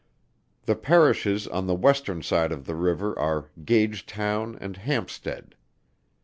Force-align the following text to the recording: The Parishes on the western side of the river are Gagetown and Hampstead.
The 0.63 0.75
Parishes 0.75 1.47
on 1.47 1.67
the 1.67 1.75
western 1.75 2.23
side 2.23 2.51
of 2.51 2.65
the 2.65 2.73
river 2.73 3.13
are 3.19 3.51
Gagetown 3.63 4.57
and 4.59 4.75
Hampstead. 4.77 5.53